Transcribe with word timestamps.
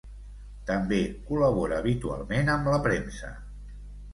També 0.69 1.01
col·labora 1.27 1.77
habitualment 1.83 2.53
amb 2.55 2.71
la 2.73 2.81
premsa. 2.89 3.31